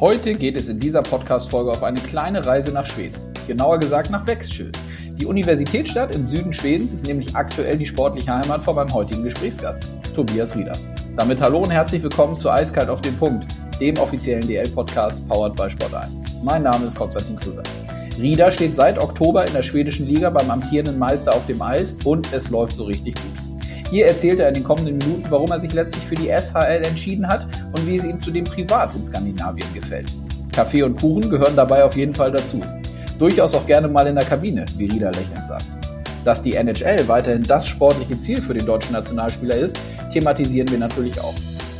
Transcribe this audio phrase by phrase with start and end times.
[0.00, 3.14] Heute geht es in dieser Podcast-Folge auf eine kleine Reise nach Schweden.
[3.46, 4.72] Genauer gesagt nach Växjö.
[5.20, 9.86] Die Universitätsstadt im Süden Schwedens ist nämlich aktuell die sportliche Heimat von meinem heutigen Gesprächsgast,
[10.12, 10.76] Tobias Rieder.
[11.16, 13.46] Damit hallo und herzlich willkommen zu Eiskalt auf den Punkt,
[13.78, 16.42] dem offiziellen DL-Podcast powered by Sport 1.
[16.42, 17.62] Mein Name ist Konstantin Krüger.
[18.18, 22.32] Rieder steht seit Oktober in der schwedischen Liga beim amtierenden Meister auf dem Eis und
[22.32, 23.43] es läuft so richtig gut.
[23.90, 27.28] Hier erzählt er in den kommenden Minuten, warum er sich letztlich für die SHL entschieden
[27.28, 30.10] hat und wie es ihm zudem privat in Skandinavien gefällt.
[30.52, 32.60] Kaffee und Kuchen gehören dabei auf jeden Fall dazu.
[33.18, 35.64] Durchaus auch gerne mal in der Kabine, wie Rieder lächelnd sagt.
[36.24, 39.76] Dass die NHL weiterhin das sportliche Ziel für den deutschen Nationalspieler ist,
[40.12, 41.34] thematisieren wir natürlich auch.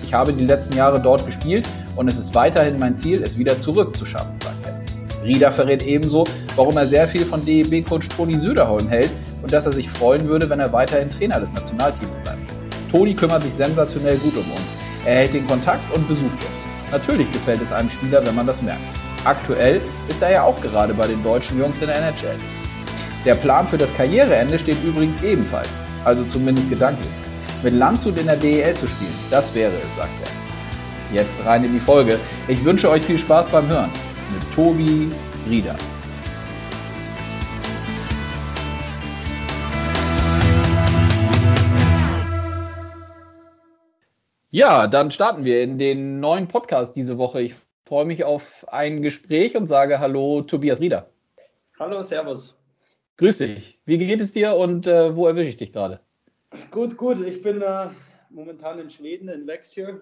[0.04, 1.66] Ich habe die letzten Jahre dort gespielt
[1.96, 5.24] und es ist weiterhin mein Ziel, es wieder zurückzuschaffen, sagt er.
[5.24, 6.24] Rieder verrät ebenso,
[6.54, 9.10] warum er sehr viel von DEB-Coach Toni Söderholm hält
[9.44, 12.40] und dass er sich freuen würde, wenn er weiterhin Trainer des Nationalteams bleibt.
[12.90, 14.74] Toni kümmert sich sensationell gut um uns.
[15.04, 16.90] Er hält den Kontakt und besucht uns.
[16.90, 18.80] Natürlich gefällt es einem Spieler, wenn man das merkt.
[19.24, 22.38] Aktuell ist er ja auch gerade bei den deutschen Jungs in der NHL.
[23.26, 25.68] Der Plan für das Karriereende steht übrigens ebenfalls,
[26.06, 27.12] also zumindest gedanklich.
[27.62, 31.14] Mit Landshut in der DEL zu spielen, das wäre es, sagt er.
[31.14, 32.18] Jetzt rein in die Folge.
[32.48, 33.90] Ich wünsche euch viel Spaß beim Hören
[34.32, 35.12] mit Tobi
[35.50, 35.76] Rieder.
[44.54, 47.42] Ja, dann starten wir in den neuen Podcast diese Woche.
[47.42, 51.10] Ich freue mich auf ein Gespräch und sage Hallo, Tobias Rieder.
[51.80, 52.54] Hallo, Servus.
[53.16, 53.80] Grüß dich.
[53.84, 55.98] Wie geht es dir und äh, wo erwische ich dich gerade?
[56.70, 57.18] Gut, gut.
[57.26, 57.88] Ich bin äh,
[58.30, 59.98] momentan in Schweden, in Växjö.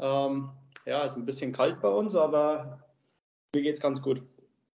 [0.00, 0.48] Ähm,
[0.86, 2.80] ja, ist ein bisschen kalt bei uns, aber
[3.54, 4.22] mir geht es ganz gut.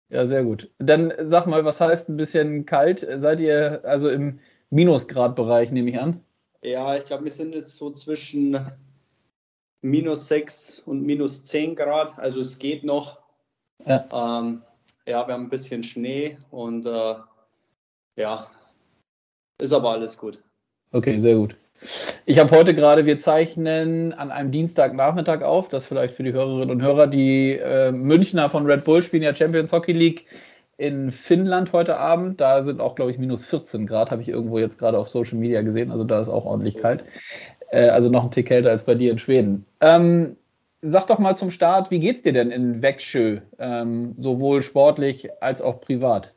[0.10, 0.70] Ja, sehr gut.
[0.78, 3.08] Dann sag mal, was heißt ein bisschen kalt?
[3.16, 6.22] Seid ihr also im Minusgradbereich, nehme ich an?
[6.62, 8.56] Ja, ich glaube, wir sind jetzt so zwischen
[9.82, 12.18] minus 6 und minus 10 Grad.
[12.18, 13.20] Also es geht noch.
[13.86, 14.64] Ja, ähm,
[15.06, 17.16] ja wir haben ein bisschen Schnee und äh,
[18.16, 18.50] ja,
[19.62, 20.42] ist aber alles gut.
[20.92, 21.56] Okay, sehr gut.
[22.26, 26.72] Ich habe heute gerade, wir zeichnen an einem Dienstagnachmittag auf, das vielleicht für die Hörerinnen
[26.72, 30.26] und Hörer, die äh, Münchner von Red Bull spielen ja Champions Hockey League
[30.78, 32.42] in Finnland heute Abend.
[32.42, 35.38] Da sind auch, glaube ich, minus 14 Grad, habe ich irgendwo jetzt gerade auf Social
[35.38, 35.92] Media gesehen.
[35.92, 37.06] Also da ist auch ordentlich kalt.
[37.70, 39.66] Äh, also noch ein Tick kälter als bei dir in Schweden.
[39.82, 40.38] Ähm,
[40.82, 45.62] sag doch mal zum Start, wie geht's dir denn in Växjö, ähm, sowohl sportlich als
[45.62, 46.34] auch privat?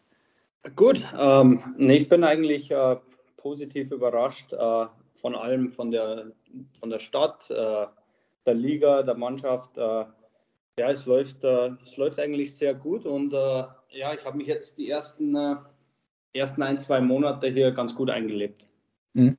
[0.77, 2.97] Gut, ähm, nee, ich bin eigentlich äh,
[3.37, 6.33] positiv überrascht äh, von allem, von der,
[6.79, 7.87] von der Stadt, äh,
[8.47, 9.77] der Liga, der Mannschaft.
[9.79, 10.05] Äh,
[10.79, 14.79] ja, es läuft, äh, es läuft eigentlich sehr gut und ja, ich habe mich jetzt
[14.79, 15.37] die ersten,
[16.33, 18.69] ersten ein, zwei Monate hier ganz gut eingelebt.
[19.15, 19.37] Mhm.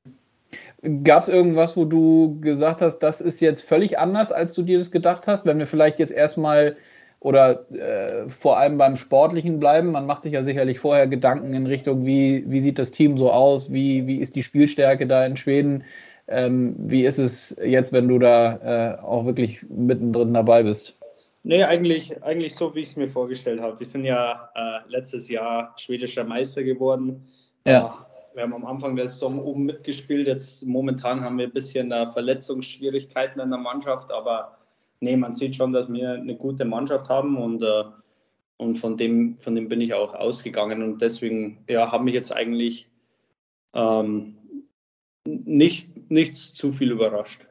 [1.04, 4.78] Gab es irgendwas, wo du gesagt hast, das ist jetzt völlig anders, als du dir
[4.78, 5.46] das gedacht hast?
[5.46, 6.76] Wenn wir vielleicht jetzt erstmal
[7.20, 11.66] oder äh, vor allem beim Sportlichen bleiben, man macht sich ja sicherlich vorher Gedanken in
[11.66, 15.36] Richtung, wie, wie sieht das Team so aus, wie, wie ist die Spielstärke da in
[15.36, 15.84] Schweden,
[16.26, 20.98] ähm, wie ist es jetzt, wenn du da äh, auch wirklich mittendrin dabei bist?
[21.44, 23.76] Nee, eigentlich, eigentlich so, wie ich es mir vorgestellt habe.
[23.78, 27.24] Die sind ja äh, letztes Jahr schwedischer Meister geworden.
[27.66, 30.26] Ja wir haben am Anfang der Saison oben mitgespielt.
[30.26, 34.58] Jetzt momentan haben wir ein bisschen äh, Verletzungsschwierigkeiten in der Mannschaft, aber
[35.00, 37.84] nee, man sieht schon, dass wir eine gute Mannschaft haben und, äh,
[38.56, 40.82] und von, dem, von dem bin ich auch ausgegangen.
[40.82, 42.88] Und deswegen ja, habe mich jetzt eigentlich
[43.74, 44.36] ähm,
[45.26, 47.46] nicht, nichts zu viel überrascht.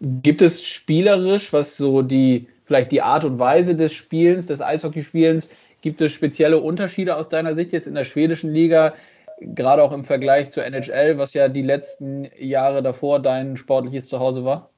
[0.00, 5.50] Gibt es spielerisch, was so die, vielleicht die Art und Weise des Spielens, des Eishockeyspielens,
[5.80, 8.94] gibt es spezielle Unterschiede aus deiner Sicht jetzt in der schwedischen Liga?
[9.40, 14.44] Gerade auch im Vergleich zur NHL, was ja die letzten Jahre davor dein sportliches Zuhause
[14.44, 14.70] war?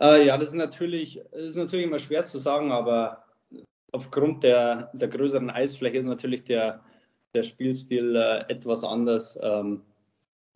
[0.00, 3.24] Äh, ja, das ist, natürlich, das ist natürlich immer schwer zu sagen, aber
[3.92, 6.80] aufgrund der, der größeren Eisfläche ist natürlich der,
[7.34, 9.38] der Spielstil äh, etwas anders.
[9.42, 9.82] Ähm,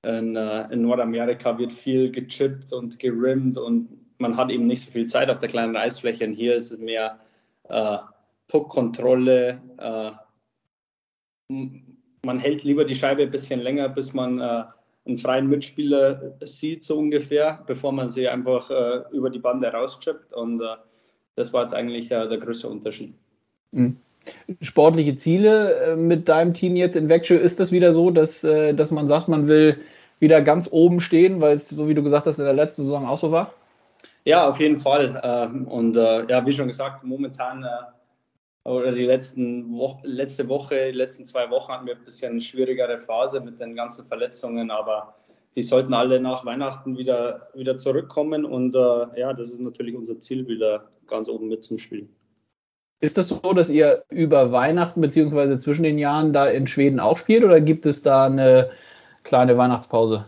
[0.04, 3.88] in, äh, in, Nordamerika wird viel gechippt und gerimmt und
[4.18, 6.24] man hat eben nicht so viel Zeit auf der kleinen Eisfläche.
[6.24, 7.18] Und hier ist es mehr
[7.68, 7.98] äh,
[8.48, 10.10] Puckkontrolle, äh,
[12.24, 14.64] man hält lieber die Scheibe ein bisschen länger, bis man äh,
[15.06, 20.32] einen freien Mitspieler sieht, so ungefähr, bevor man sie einfach äh, über die Bande rauschippt.
[20.32, 20.76] Und äh,
[21.34, 23.14] das war jetzt eigentlich äh, der größte Unterschied.
[23.72, 23.96] Mhm.
[24.60, 28.72] Sportliche Ziele äh, mit deinem Team jetzt in Växjö, ist das wieder so, dass, äh,
[28.72, 29.78] dass man sagt, man will
[30.20, 33.08] wieder ganz oben stehen, weil es, so wie du gesagt hast, in der letzten Saison
[33.08, 33.52] auch so war?
[34.24, 35.20] Ja, auf jeden Fall.
[35.24, 37.66] Ähm, und ja, wie schon gesagt, momentan
[38.64, 42.42] oder die letzten Wo letzte Woche, die letzten zwei Wochen hatten wir ein bisschen eine
[42.42, 45.14] schwierigere Phase mit den ganzen Verletzungen, aber
[45.56, 50.18] die sollten alle nach Weihnachten wieder, wieder zurückkommen und äh, ja, das ist natürlich unser
[50.18, 52.08] Ziel, wieder ganz oben mit zum Spielen.
[53.00, 55.58] Ist das so, dass ihr über Weihnachten bzw.
[55.58, 58.70] zwischen den Jahren da in Schweden auch spielt oder gibt es da eine
[59.24, 60.26] kleine Weihnachtspause?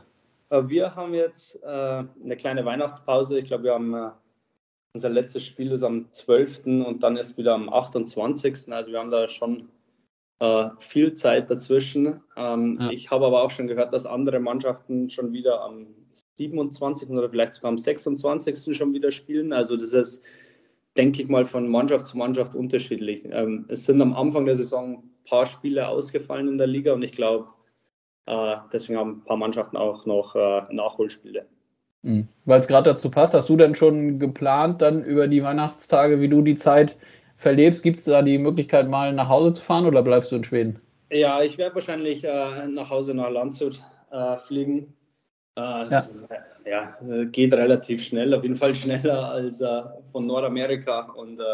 [0.50, 3.38] Äh, wir haben jetzt äh, eine kleine Weihnachtspause.
[3.38, 4.10] Ich glaube, wir haben äh,
[4.94, 6.67] unser letztes Spiel ist am 12.
[6.67, 8.73] und dann ist wieder am 28.
[8.73, 9.69] Also wir haben da schon
[10.38, 12.20] äh, viel Zeit dazwischen.
[12.37, 12.91] Ähm, ja.
[12.91, 15.88] Ich habe aber auch schon gehört, dass andere Mannschaften schon wieder am
[16.37, 17.11] 27.
[17.11, 18.76] oder vielleicht sogar am 26.
[18.76, 19.52] schon wieder spielen.
[19.52, 20.23] Also das ist
[20.97, 23.25] denke ich mal, von Mannschaft zu Mannschaft unterschiedlich.
[23.31, 27.02] Ähm, es sind am Anfang der Saison ein paar Spiele ausgefallen in der Liga und
[27.02, 27.49] ich glaube,
[28.26, 31.49] äh, deswegen haben ein paar Mannschaften auch noch äh, Nachholspiele.
[32.04, 32.28] Mhm.
[32.44, 36.28] Weil es gerade dazu passt, hast du denn schon geplant, dann über die Weihnachtstage, wie
[36.28, 36.96] du die Zeit
[37.36, 37.82] verlebst?
[37.82, 40.80] Gibt es da die Möglichkeit, mal nach Hause zu fahren oder bleibst du in Schweden?
[41.10, 43.80] Ja, ich werde wahrscheinlich äh, nach Hause nach Landshut
[44.12, 44.94] äh, fliegen.
[45.56, 45.60] Äh,
[45.90, 46.04] ja
[46.66, 46.88] ja,
[47.30, 51.12] geht relativ schnell, auf jeden Fall schneller als äh, von Nordamerika.
[51.12, 51.44] Und, äh,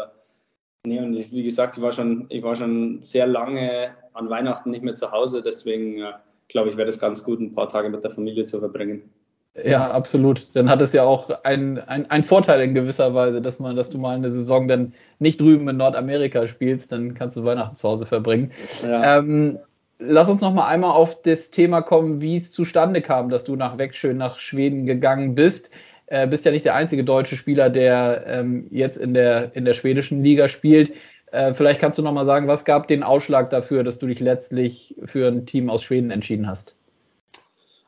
[0.85, 4.71] nee, und ich, wie gesagt, ich war, schon, ich war schon sehr lange an Weihnachten
[4.71, 6.13] nicht mehr zu Hause, deswegen äh,
[6.47, 9.09] glaube ich, wäre es ganz gut, ein paar Tage mit der Familie zu verbringen.
[9.53, 10.47] Ja, absolut.
[10.53, 13.97] Dann hat es ja auch einen ein Vorteil in gewisser Weise, dass man, dass du
[13.97, 18.05] mal eine Saison dann nicht drüben in Nordamerika spielst, dann kannst du Weihnachten zu Hause
[18.05, 18.51] verbringen.
[18.81, 19.17] Ja.
[19.17, 19.59] Ähm,
[19.99, 23.57] lass uns noch mal einmal auf das Thema kommen, wie es zustande kam, dass du
[23.57, 25.71] nach Wegschön nach Schweden gegangen bist.
[26.07, 29.73] Äh, bist ja nicht der einzige deutsche Spieler, der ähm, jetzt in der, in der
[29.73, 30.93] schwedischen Liga spielt.
[31.31, 34.21] Äh, vielleicht kannst du noch mal sagen, was gab den Ausschlag dafür, dass du dich
[34.21, 36.75] letztlich für ein Team aus Schweden entschieden hast?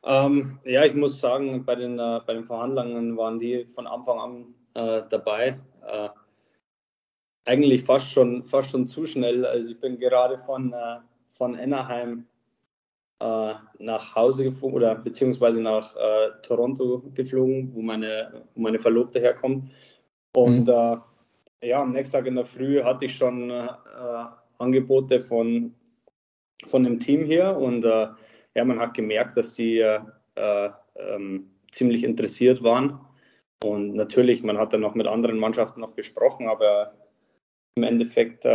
[0.05, 4.19] Ähm, ja, ich muss sagen, bei den, äh, bei den Verhandlungen waren die von Anfang
[4.19, 5.59] an äh, dabei.
[5.85, 6.09] Äh,
[7.45, 9.45] eigentlich fast schon, fast schon zu schnell.
[9.45, 10.99] Also ich bin gerade von äh,
[11.31, 12.25] von Anaheim
[13.19, 19.19] äh, nach Hause geflogen oder beziehungsweise nach äh, Toronto geflogen, wo meine, wo meine Verlobte
[19.19, 19.71] herkommt.
[20.35, 21.01] Und mhm.
[21.61, 23.51] ja, am nächsten Tag in der Früh hatte ich schon
[24.57, 25.75] Angebote von,
[26.65, 27.85] von dem Team hier und
[28.55, 29.99] ja, man hat gemerkt, dass sie äh,
[30.35, 32.99] ähm, ziemlich interessiert waren.
[33.63, 36.93] Und natürlich, man hat dann noch mit anderen Mannschaften noch gesprochen, aber
[37.75, 38.45] im Endeffekt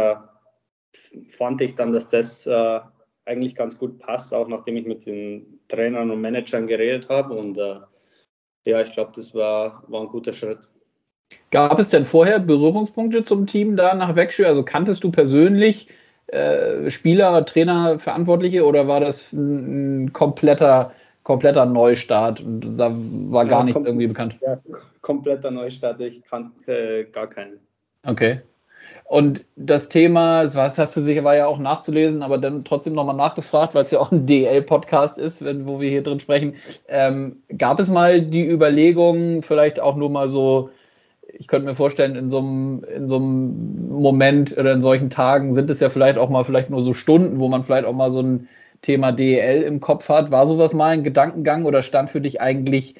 [1.28, 2.80] fand ich dann, dass das äh,
[3.28, 7.34] eigentlich ganz gut passt, auch nachdem ich mit den Trainern und Managern geredet habe.
[7.34, 7.80] Und äh,
[8.66, 10.60] ja, ich glaube, das war, war ein guter Schritt.
[11.50, 14.46] Gab es denn vorher Berührungspunkte zum Team da nach Wegschö?
[14.46, 15.88] Also kanntest du persönlich
[16.28, 20.92] äh, Spieler, Trainer, Verantwortliche oder war das ein, kompletter,
[21.22, 24.36] kompletter Neustart und da war gar ja, nichts irgendwie bekannt?
[24.40, 24.58] Ja,
[25.00, 26.00] kompletter Neustart.
[26.00, 27.58] Ich kannte gar keinen.
[28.04, 28.40] Okay.
[29.04, 33.16] Und das Thema, was hast du sicher, war ja auch nachzulesen, aber dann trotzdem nochmal
[33.16, 36.54] nachgefragt, weil es ja auch ein DL-Podcast ist, wenn, wo wir hier drin sprechen.
[36.88, 40.70] Ähm, gab es mal die Überlegung, vielleicht auch nur mal so,
[41.32, 45.52] ich könnte mir vorstellen, in so, einem, in so einem Moment oder in solchen Tagen
[45.52, 48.10] sind es ja vielleicht auch mal vielleicht nur so Stunden, wo man vielleicht auch mal
[48.10, 48.48] so ein
[48.82, 50.30] Thema DL im Kopf hat.
[50.30, 52.94] War sowas mal ein Gedankengang oder stand für dich eigentlich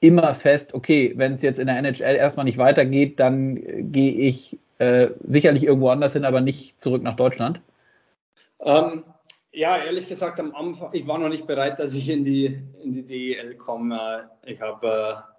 [0.00, 4.58] immer fest, okay, wenn es jetzt in der NHL erstmal nicht weitergeht, dann gehe ich
[4.78, 7.60] äh, sicherlich irgendwo anders hin, aber nicht zurück nach Deutschland?
[8.60, 9.04] Ähm,
[9.52, 12.92] ja, ehrlich gesagt, am Anfang, ich war noch nicht bereit, dass ich in die, in
[12.92, 14.28] die DEL komme.
[14.44, 15.33] Ich habe äh,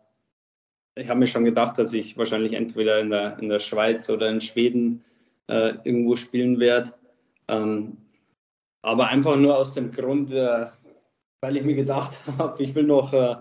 [0.96, 4.30] ich hab mir schon gedacht, dass ich wahrscheinlich entweder in der, in der Schweiz oder
[4.30, 5.04] in Schweden
[5.48, 6.94] äh, irgendwo spielen werde.
[7.48, 7.98] Ähm,
[8.82, 10.68] aber einfach nur aus dem Grund, äh,
[11.42, 13.36] weil ich mir gedacht habe, ich will noch äh,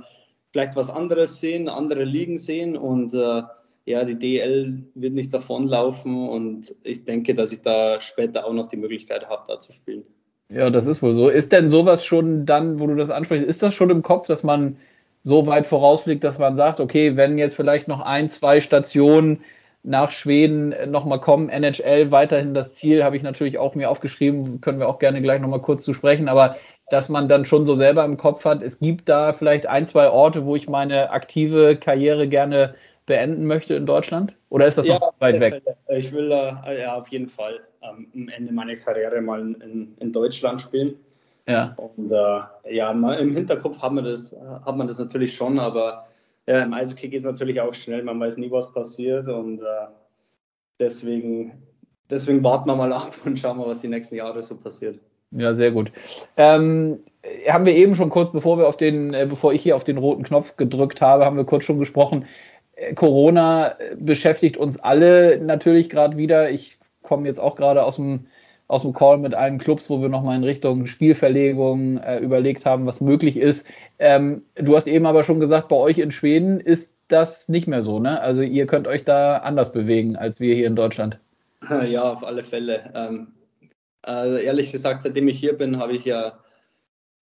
[0.53, 3.43] vielleicht was anderes sehen, andere Ligen sehen und äh,
[3.87, 8.67] ja, die DL wird nicht davonlaufen und ich denke, dass ich da später auch noch
[8.67, 10.05] die Möglichkeit habe, da zu spielen.
[10.49, 11.29] Ja, das ist wohl so.
[11.29, 14.43] Ist denn sowas schon dann, wo du das ansprichst, ist das schon im Kopf, dass
[14.43, 14.77] man
[15.25, 19.43] so weit vorausblickt, dass man sagt, okay, wenn jetzt vielleicht noch ein, zwei Stationen
[19.83, 24.79] nach Schweden nochmal kommen, NHL weiterhin das Ziel, habe ich natürlich auch mir aufgeschrieben, können
[24.79, 26.57] wir auch gerne gleich nochmal kurz zu sprechen, aber
[26.91, 30.09] dass man dann schon so selber im Kopf hat, es gibt da vielleicht ein, zwei
[30.11, 32.75] Orte, wo ich meine aktive Karriere gerne
[33.07, 34.35] beenden möchte in Deutschland?
[34.49, 35.63] Oder ist das ja, noch zu weit weg?
[35.89, 40.13] Ich will äh, ja, auf jeden Fall ähm, am Ende meiner Karriere mal in, in
[40.13, 40.97] Deutschland spielen.
[41.47, 41.77] Ja.
[41.77, 44.35] Und äh, ja, im Hinterkopf hat man, das,
[44.65, 46.07] hat man das natürlich schon, aber
[46.47, 48.03] ja, im Eishockey geht es natürlich auch schnell.
[48.03, 49.87] Man weiß nie, was passiert und äh,
[50.79, 51.53] deswegen,
[52.09, 54.99] deswegen warten wir mal ab und schauen mal, was die nächsten Jahre so passiert.
[55.33, 55.91] Ja, sehr gut.
[56.37, 57.01] Ähm,
[57.49, 59.99] haben wir eben schon kurz, bevor wir auf den, äh, bevor ich hier auf den
[59.99, 62.25] roten Knopf gedrückt habe, haben wir kurz schon gesprochen
[62.95, 66.51] Corona beschäftigt uns alle natürlich gerade wieder.
[66.51, 68.27] Ich komme jetzt auch gerade aus dem,
[68.67, 72.87] aus dem Call mit allen Clubs, wo wir nochmal in Richtung Spielverlegung äh, überlegt haben,
[72.87, 73.69] was möglich ist.
[73.99, 77.83] Ähm, du hast eben aber schon gesagt, bei euch in Schweden ist das nicht mehr
[77.83, 78.21] so, ne?
[78.21, 81.19] Also ihr könnt euch da anders bewegen als wir hier in Deutschland.
[81.89, 82.93] Ja, auf alle Fälle.
[82.95, 83.29] Ähm,
[84.03, 86.39] also ehrlich gesagt, seitdem ich hier bin, habe ich ja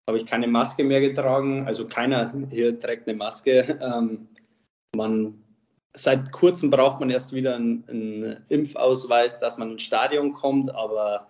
[0.08, 1.66] habe ich keine Maske mehr getragen.
[1.66, 3.78] Also keiner hier trägt eine Maske.
[3.80, 4.28] Ähm,
[4.96, 5.39] man
[5.94, 11.26] seit kurzem braucht man erst wieder einen, einen, Impfausweis, dass man ins Stadion kommt, aber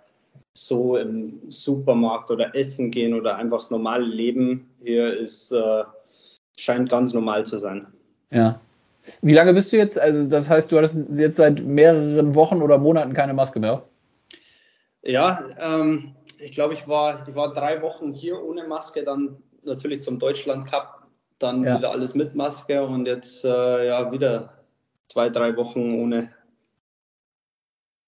[0.56, 5.84] so im Supermarkt oder essen gehen oder einfach das normale Leben hier ist, äh,
[6.58, 7.86] scheint ganz normal zu sein.
[8.30, 8.60] Ja.
[9.22, 9.98] Wie lange bist du jetzt?
[9.98, 13.82] Also, das heißt, du hattest jetzt seit mehreren Wochen oder Monaten keine Maske mehr?
[15.02, 20.02] Ja, ähm, ich glaube, ich war, ich war drei Wochen hier ohne Maske, dann natürlich
[20.02, 20.99] zum Deutschland Cup,
[21.40, 21.78] dann ja.
[21.78, 24.52] wieder alles mit Maske und jetzt äh, ja wieder
[25.08, 26.30] zwei, drei Wochen ohne.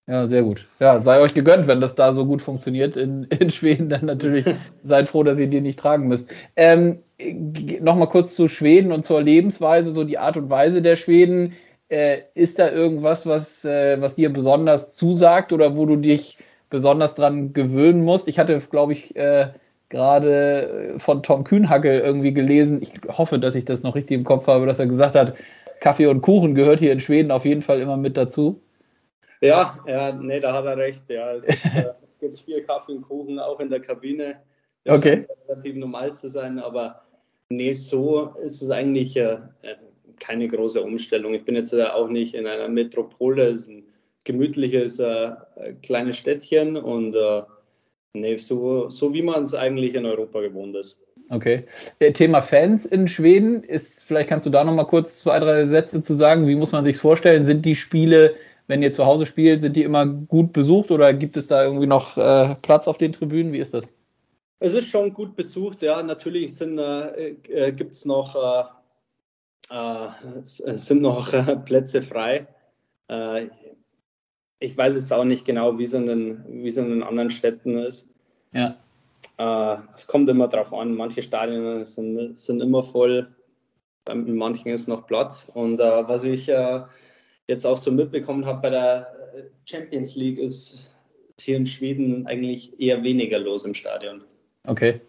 [0.08, 0.66] Ja, sehr gut.
[0.80, 4.44] Ja, sei euch gegönnt, wenn das da so gut funktioniert in, in Schweden, dann natürlich
[4.82, 6.30] seid froh, dass ihr die nicht tragen müsst.
[6.56, 7.02] Ähm,
[7.80, 11.54] Nochmal kurz zu Schweden und zur Lebensweise, so die Art und Weise der Schweden.
[11.88, 17.14] Äh, ist da irgendwas, was, äh, was dir besonders zusagt oder wo du dich besonders
[17.14, 18.26] dran gewöhnen musst?
[18.26, 19.52] Ich hatte, glaube ich, äh,
[19.92, 22.80] gerade von Tom Kühnhackel irgendwie gelesen.
[22.82, 25.34] Ich hoffe, dass ich das noch richtig im Kopf habe, dass er gesagt hat,
[25.80, 28.60] Kaffee und Kuchen gehört hier in Schweden auf jeden Fall immer mit dazu.
[29.42, 31.08] Ja, ja, nee, da hat er recht.
[31.10, 34.36] Ja, es gibt, äh, gibt viel Kaffee und Kuchen auch in der Kabine.
[34.84, 35.26] Das okay.
[35.46, 37.02] Relativ normal zu sein, aber
[37.50, 39.38] nee, so ist es eigentlich äh,
[40.18, 41.34] keine große Umstellung.
[41.34, 43.84] Ich bin jetzt äh, auch nicht in einer Metropole, es ist ein
[44.24, 45.32] gemütliches äh,
[45.82, 47.42] kleines Städtchen und äh,
[48.14, 51.00] nee, so, so wie man es eigentlich in Europa gewohnt ist.
[51.28, 51.64] Okay.
[52.12, 56.02] Thema Fans in Schweden ist, vielleicht kannst du da noch mal kurz zwei, drei Sätze
[56.02, 56.46] zu sagen.
[56.46, 57.46] Wie muss man sich vorstellen?
[57.46, 58.34] Sind die Spiele,
[58.66, 61.86] wenn ihr zu Hause spielt, sind die immer gut besucht oder gibt es da irgendwie
[61.86, 63.52] noch äh, Platz auf den Tribünen?
[63.52, 63.88] Wie ist das?
[64.58, 66.02] Es ist schon gut besucht, ja.
[66.02, 68.36] Natürlich sind, äh, äh, gibt es noch,
[69.70, 72.46] äh, äh, sind noch äh, Plätze frei.
[74.62, 77.30] Ich weiß es auch nicht genau, wie es in den, wie es in den anderen
[77.30, 78.08] Städten ist.
[78.52, 78.76] Ja.
[79.38, 83.28] Äh, es kommt immer darauf an, manche Stadien sind, sind immer voll,
[84.08, 85.50] in manchen ist noch Platz.
[85.52, 86.80] Und äh, was ich äh,
[87.48, 89.06] jetzt auch so mitbekommen habe bei der
[89.64, 90.88] Champions League ist
[91.40, 94.22] hier in Schweden eigentlich eher weniger los im Stadion.
[94.64, 95.00] Okay.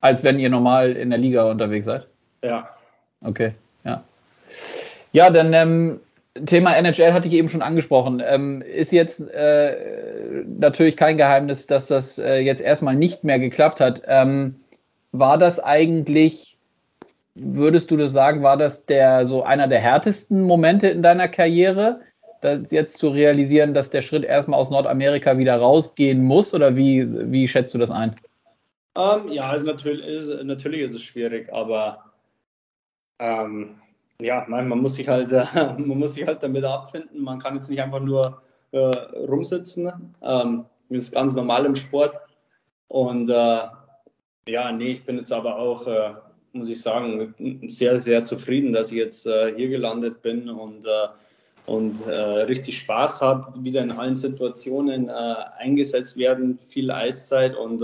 [0.00, 2.06] Als wenn ihr normal in der Liga unterwegs seid?
[2.42, 2.68] Ja.
[3.22, 3.52] Okay,
[3.84, 4.04] ja.
[5.12, 6.00] Ja, dann ähm,
[6.46, 8.22] Thema NHL hatte ich eben schon angesprochen.
[8.26, 13.80] Ähm, ist jetzt äh, natürlich kein Geheimnis, dass das äh, jetzt erstmal nicht mehr geklappt
[13.80, 14.02] hat.
[14.06, 14.56] Ähm,
[15.12, 16.58] war das eigentlich,
[17.36, 22.00] würdest du das sagen, war das der so einer der härtesten Momente in deiner Karriere,
[22.40, 26.52] das jetzt zu realisieren, dass der Schritt erstmal aus Nordamerika wieder rausgehen muss?
[26.52, 28.16] Oder wie, wie schätzt du das ein?
[28.96, 32.04] Um, ähm, ja, also natürlich, ist, natürlich ist es schwierig, aber
[33.20, 33.76] ähm,
[34.24, 37.22] ja, man, man, muss sich halt, äh, man muss sich halt damit abfinden.
[37.22, 38.40] Man kann jetzt nicht einfach nur
[38.72, 40.14] äh, rumsitzen.
[40.22, 42.16] Ähm, das ist ganz normal im Sport.
[42.88, 43.60] Und äh,
[44.48, 46.14] ja, nee, ich bin jetzt aber auch, äh,
[46.52, 47.34] muss ich sagen,
[47.68, 51.08] sehr, sehr zufrieden, dass ich jetzt äh, hier gelandet bin und, äh,
[51.66, 57.82] und richtig Spaß habe, wieder in allen Situationen eingesetzt werden, viel Eiszeit und,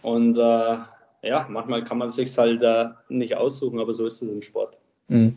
[0.00, 2.64] und ja, manchmal kann man sich halt
[3.10, 4.78] nicht aussuchen, aber so ist es im Sport.
[5.08, 5.36] Mhm.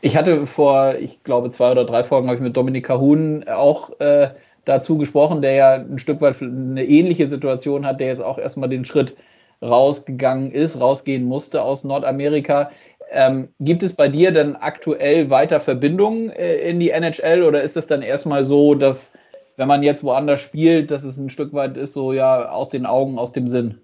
[0.00, 3.98] Ich hatte vor, ich glaube, zwei oder drei Folgen habe ich mit Dominika Huhn auch
[4.00, 4.30] äh,
[4.64, 8.68] dazu gesprochen, der ja ein Stück weit eine ähnliche Situation hat, der jetzt auch erstmal
[8.68, 9.16] den Schritt
[9.62, 12.70] rausgegangen ist, rausgehen musste aus Nordamerika.
[13.12, 17.76] Ähm, gibt es bei dir denn aktuell weiter Verbindungen äh, in die NHL oder ist
[17.76, 19.16] es dann erstmal so, dass
[19.56, 22.86] wenn man jetzt woanders spielt, dass es ein Stück weit ist, so ja, aus den
[22.86, 23.80] Augen, aus dem Sinn?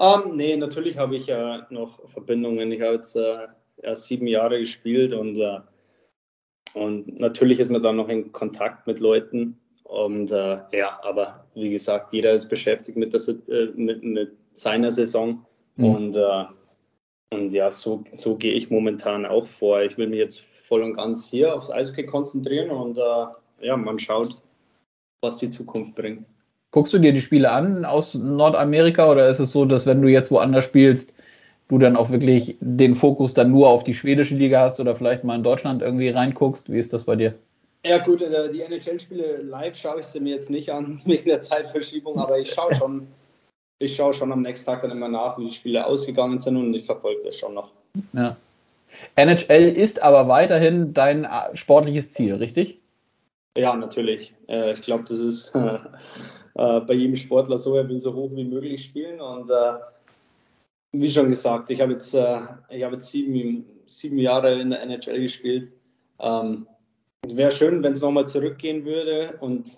[0.00, 2.72] Ähm, nee, natürlich habe ich ja noch Verbindungen.
[2.72, 3.46] Ich habe jetzt äh,
[3.82, 5.60] erst sieben Jahre gespielt und, äh,
[6.74, 9.58] und natürlich ist man dann noch in Kontakt mit Leuten.
[9.84, 14.90] Und äh, ja, aber wie gesagt, jeder ist beschäftigt mit, der, äh, mit, mit seiner
[14.90, 15.44] Saison.
[15.76, 15.84] Mhm.
[15.84, 16.44] Und, äh,
[17.32, 19.82] und ja, so, so gehe ich momentan auch vor.
[19.82, 23.26] Ich will mich jetzt voll und ganz hier aufs Eishockey konzentrieren und äh,
[23.66, 24.42] ja, man schaut,
[25.20, 26.24] was die Zukunft bringt.
[26.70, 30.08] Guckst du dir die Spiele an aus Nordamerika oder ist es so, dass wenn du
[30.08, 31.14] jetzt woanders spielst,
[31.74, 35.24] du dann auch wirklich den Fokus dann nur auf die schwedische Liga hast oder vielleicht
[35.24, 36.70] mal in Deutschland irgendwie reinguckst.
[36.70, 37.34] Wie ist das bei dir?
[37.84, 41.40] Ja gut, äh, die NHL-Spiele live schaue ich sie mir jetzt nicht an wegen der
[41.40, 43.06] Zeitverschiebung, aber ich schaue schon,
[43.78, 46.72] ich schaue schon am nächsten Tag dann immer nach, wie die Spiele ausgegangen sind und
[46.72, 47.72] ich verfolge das schon noch.
[48.12, 48.36] Ja.
[49.16, 52.78] NHL ist aber weiterhin dein äh, sportliches Ziel, richtig?
[53.58, 54.32] Ja, natürlich.
[54.48, 55.52] Äh, ich glaube, das ist
[56.54, 59.50] bei jedem Sportler so, er will so hoch wie möglich spielen und
[61.00, 62.38] wie schon gesagt, ich habe jetzt, äh,
[62.70, 65.72] ich hab jetzt sieben, sieben Jahre in der NHL gespielt.
[66.20, 66.66] Ähm,
[67.26, 69.36] wäre schön, wenn es nochmal zurückgehen würde.
[69.40, 69.68] Und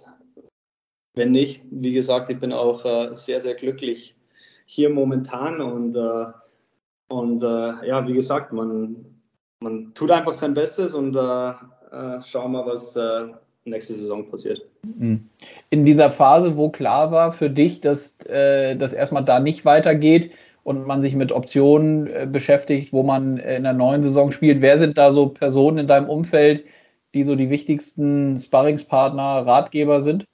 [1.15, 4.17] wenn nicht, wie gesagt, ich bin auch äh, sehr, sehr glücklich
[4.67, 5.61] hier momentan.
[5.61, 6.27] Und, äh,
[7.09, 8.97] und äh, ja, wie gesagt, man,
[9.61, 13.29] man tut einfach sein Bestes und äh, äh, schauen wir, was äh,
[13.65, 14.61] nächste Saison passiert.
[14.83, 15.29] Mhm.
[15.71, 20.31] In dieser Phase, wo klar war für dich, dass das erstmal da nicht weitergeht,
[20.67, 24.61] und man sich mit Optionen äh, beschäftigt, wo man in der neuen Saison spielt.
[24.61, 26.65] Wer sind da so Personen in deinem Umfeld,
[27.15, 30.27] die so die wichtigsten Sparringspartner, Ratgeber sind?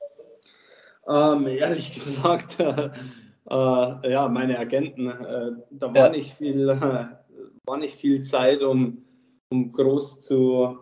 [1.06, 2.88] Ähm, ehrlich gesagt, äh,
[3.50, 5.10] äh, ja, meine Agenten.
[5.10, 6.08] Äh, da war, ja.
[6.08, 6.66] nicht viel,
[7.66, 9.04] war nicht viel Zeit, um,
[9.50, 10.78] um groß zu,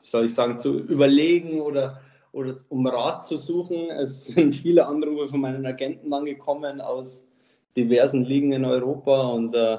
[0.00, 2.00] soll ich sagen, zu überlegen oder,
[2.32, 3.90] oder um Rat zu suchen.
[3.90, 7.29] Es sind viele Anrufe von meinen Agenten angekommen aus
[7.76, 9.78] diversen Ligen in Europa und äh,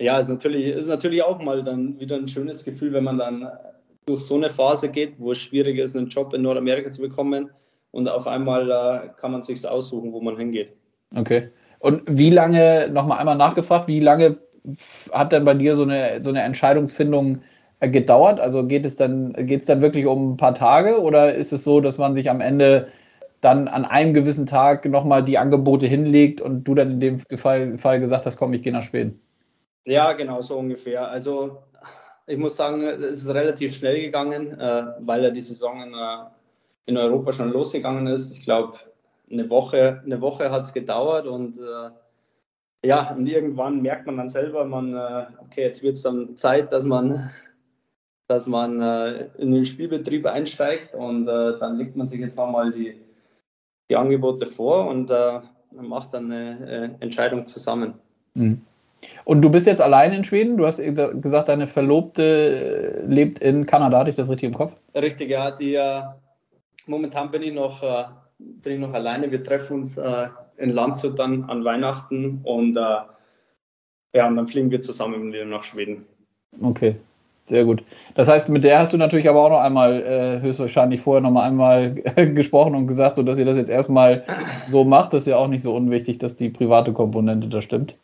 [0.00, 3.48] ja, ist natürlich, ist natürlich auch mal dann wieder ein schönes Gefühl, wenn man dann
[4.06, 7.50] durch so eine Phase geht, wo es schwierig ist, einen Job in Nordamerika zu bekommen
[7.90, 10.72] und auf einmal äh, kann man sich aussuchen, wo man hingeht.
[11.14, 11.50] Okay.
[11.80, 14.38] Und wie lange, nochmal einmal nachgefragt, wie lange
[15.12, 17.42] hat denn bei dir so eine, so eine Entscheidungsfindung
[17.80, 18.40] äh, gedauert?
[18.40, 21.64] Also geht es dann, geht es dann wirklich um ein paar Tage oder ist es
[21.64, 22.88] so, dass man sich am Ende
[23.40, 27.78] dann an einem gewissen Tag nochmal die Angebote hinlegt und du dann in dem Fall,
[27.78, 29.20] Fall gesagt hast, komm, ich gehe nach Schweden.
[29.84, 31.08] Ja, genau, so ungefähr.
[31.08, 31.62] Also
[32.26, 36.24] ich muss sagen, es ist relativ schnell gegangen, äh, weil ja die Saison in, äh,
[36.86, 38.36] in, Europa schon losgegangen ist.
[38.36, 38.78] Ich glaube,
[39.30, 41.90] eine Woche, eine Woche hat es gedauert und äh,
[42.86, 46.72] ja, und irgendwann merkt man dann selber, man, äh, okay, jetzt wird es dann Zeit,
[46.72, 47.30] dass man,
[48.26, 52.70] dass man äh, in den Spielbetrieb einsteigt und äh, dann legt man sich jetzt nochmal
[52.70, 53.07] die
[53.90, 55.40] die Angebote vor und äh,
[55.72, 57.94] macht dann eine äh, Entscheidung zusammen.
[58.34, 58.62] Mhm.
[59.24, 60.56] Und du bist jetzt allein in Schweden?
[60.56, 64.72] Du hast gesagt, deine Verlobte äh, lebt in Kanada, hatte ich das richtig im Kopf?
[64.94, 65.50] Richtig, ja.
[65.50, 66.02] Die, äh,
[66.86, 68.04] momentan bin ich, noch, äh,
[68.38, 69.30] bin ich noch alleine.
[69.30, 72.80] Wir treffen uns äh, in Landshut dann an Weihnachten und äh,
[74.14, 76.06] ja, und dann fliegen wir zusammen wieder nach Schweden.
[76.60, 76.96] Okay.
[77.48, 77.82] Sehr gut.
[78.14, 81.30] Das heißt, mit der hast du natürlich aber auch noch einmal äh, höchstwahrscheinlich vorher noch
[81.30, 81.94] mal einmal
[82.34, 84.24] gesprochen und gesagt, so dass ihr das jetzt erstmal
[84.66, 85.14] so macht.
[85.14, 87.96] Das ist ja auch nicht so unwichtig, dass die private Komponente da stimmt.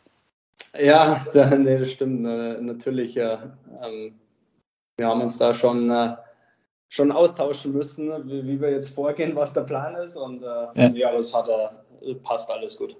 [0.79, 3.17] Ja, da, nee, das stimmt natürlich.
[3.17, 4.15] Ähm,
[4.97, 6.15] wir haben uns da schon, äh,
[6.89, 10.15] schon austauschen müssen, wie, wie, wir jetzt vorgehen, was der Plan ist.
[10.15, 10.89] Und äh, ja.
[10.89, 11.49] ja, hat,
[12.01, 12.97] äh, passt alles gut.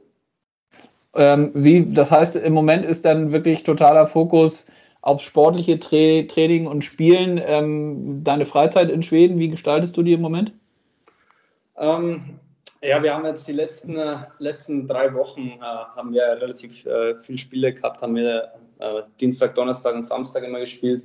[1.16, 4.68] Ähm, wie, das heißt, im Moment ist dann wirklich totaler Fokus
[5.06, 7.40] aufs sportliche Tra Training und Spielen.
[7.46, 10.52] Ähm, deine Freizeit in Schweden, wie gestaltest du die im Moment?
[11.78, 12.40] Ähm,
[12.82, 17.16] ja, wir haben jetzt die letzten, äh, letzten drei Wochen äh, haben wir relativ äh,
[17.22, 21.04] viele Spiele gehabt, haben wir äh, Dienstag, Donnerstag und Samstag immer gespielt.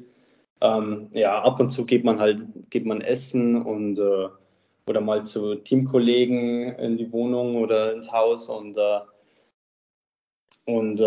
[0.63, 4.29] Ähm, ja, ab und zu geht man halt, geht man essen und äh,
[4.89, 9.01] oder mal zu Teamkollegen in die Wohnung oder ins Haus und äh,
[10.65, 11.01] und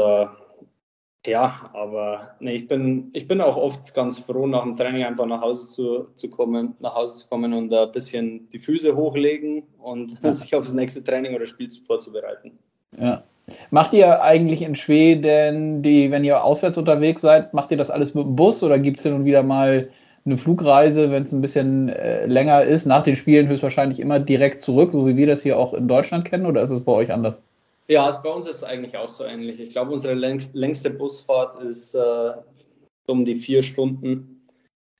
[1.26, 5.26] ja, aber nee, ich bin, ich bin auch oft ganz froh, nach dem Training einfach
[5.26, 9.64] nach Hause zu, zu kommen, nach Hause zu kommen und ein bisschen die Füße hochlegen
[9.80, 10.34] und ja.
[10.34, 12.52] sich auf das nächste Training oder Spiel vorzubereiten.
[13.00, 13.24] Ja.
[13.72, 18.14] Macht ihr eigentlich in Schweden, die, wenn ihr auswärts unterwegs seid, macht ihr das alles
[18.14, 19.90] mit dem Bus oder gibt es hin und wieder mal
[20.26, 24.62] eine Flugreise, wenn es ein bisschen äh, länger ist, nach den Spielen höchstwahrscheinlich immer direkt
[24.62, 27.12] zurück, so wie wir das hier auch in Deutschland kennen, oder ist es bei euch
[27.12, 27.44] anders?
[27.88, 29.60] Ja, also bei uns ist es eigentlich auch so ähnlich.
[29.60, 32.32] Ich glaube, unsere längste Busfahrt ist äh,
[33.08, 34.48] um die vier Stunden.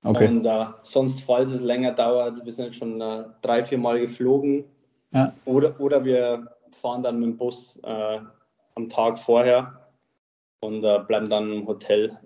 [0.04, 0.28] Okay.
[0.28, 4.00] Und äh, sonst, falls es länger dauert, wir sind jetzt schon äh, drei, vier Mal
[4.00, 4.66] geflogen.
[5.12, 5.34] Ja.
[5.46, 8.20] Oder, oder wir fahren dann mit dem Bus äh,
[8.76, 9.80] am Tag vorher
[10.60, 12.18] und äh, bleiben dann im Hotel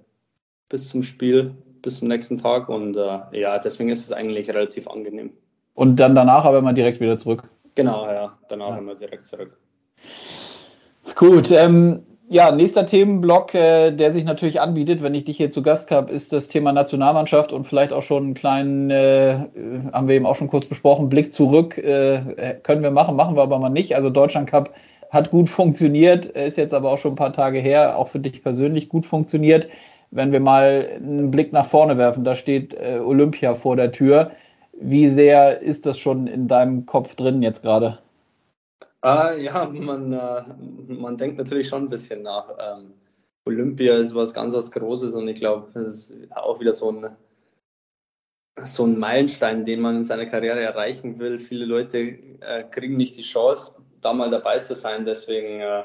[0.70, 2.68] bis zum Spiel, bis zum nächsten Tag.
[2.68, 5.32] Und äh, ja, deswegen ist es eigentlich relativ angenehm.
[5.76, 7.44] Und dann danach aber immer direkt wieder zurück.
[7.76, 8.78] Genau, ja, danach ja.
[8.80, 9.56] immer direkt zurück.
[11.16, 15.62] Gut, ähm, ja, nächster Themenblock, äh, der sich natürlich anbietet, wenn ich dich hier zu
[15.62, 19.40] Gast habe, ist das Thema Nationalmannschaft und vielleicht auch schon einen kleinen, äh,
[19.94, 21.78] haben wir eben auch schon kurz besprochen, Blick zurück.
[21.78, 23.96] Äh, können wir machen, machen wir aber mal nicht.
[23.96, 24.74] Also Deutschland Cup
[25.10, 28.44] hat gut funktioniert, ist jetzt aber auch schon ein paar Tage her, auch für dich
[28.44, 29.70] persönlich gut funktioniert.
[30.12, 34.32] Wenn wir mal einen Blick nach vorne werfen, da steht äh, Olympia vor der Tür.
[34.80, 38.00] Wie sehr ist das schon in deinem Kopf drin jetzt gerade?
[39.08, 40.44] Äh, ja, man, äh,
[40.88, 42.50] man denkt natürlich schon ein bisschen nach.
[42.60, 42.94] Ähm,
[43.46, 47.16] Olympia ist was ganz was Großes und ich glaube, es ist auch wieder so ein,
[48.62, 51.40] so ein Meilenstein, den man in seiner Karriere erreichen will.
[51.40, 52.00] Viele Leute
[52.42, 55.06] äh, kriegen nicht die Chance, da mal dabei zu sein.
[55.06, 55.84] Deswegen äh,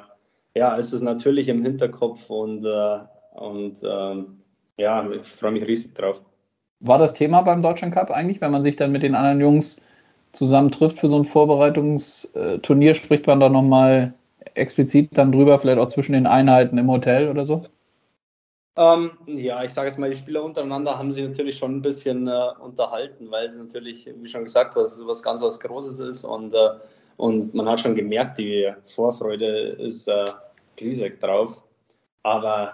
[0.57, 2.99] ja, ist es natürlich im Hinterkopf und, äh,
[3.35, 4.41] und ähm,
[4.79, 6.21] ja, ich freue mich riesig drauf.
[6.81, 9.81] War das Thema beim Deutschland Cup eigentlich, wenn man sich dann mit den anderen Jungs
[10.33, 14.15] zusammen trifft für so ein Vorbereitungsturnier, spricht man da nochmal
[14.55, 17.65] explizit dann drüber, vielleicht auch zwischen den Einheiten im Hotel oder so?
[18.77, 22.27] Ähm, ja, ich sage jetzt mal, die Spieler untereinander haben sich natürlich schon ein bisschen
[22.27, 26.55] äh, unterhalten, weil es natürlich, wie schon gesagt, was, was ganz was Großes ist und,
[26.55, 26.71] äh,
[27.19, 30.25] und man hat schon gemerkt, die Vorfreude ist äh,
[30.81, 31.63] riesig drauf.
[32.23, 32.73] Aber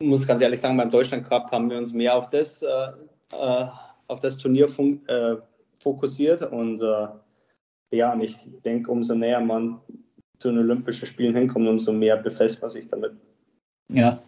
[0.00, 2.88] ich muss ganz ehrlich sagen, beim Deutschland Cup haben wir uns mehr auf das, äh,
[3.32, 3.66] äh
[4.08, 4.66] auf das Turnier
[5.06, 5.36] äh,
[5.80, 7.08] fokussiert und äh,
[7.92, 9.80] ja, und ich denke, umso näher man
[10.38, 13.12] zu den Olympischen Spielen hinkommt, umso mehr befasst man sich damit.
[13.88, 14.20] Ja,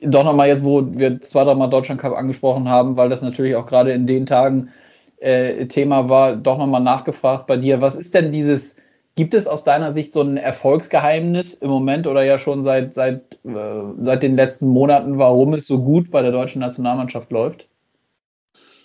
[0.00, 3.66] doch nochmal jetzt, wo wir zwei, dreimal Deutschland Cup angesprochen haben, weil das natürlich auch
[3.66, 4.70] gerade in den Tagen
[5.18, 7.80] äh, Thema war, doch nochmal nachgefragt bei dir.
[7.80, 8.76] Was ist denn dieses,
[9.14, 13.38] gibt es aus deiner Sicht so ein Erfolgsgeheimnis im Moment oder ja schon seit, seit,
[13.44, 17.68] äh, seit den letzten Monaten, warum es so gut bei der deutschen Nationalmannschaft läuft?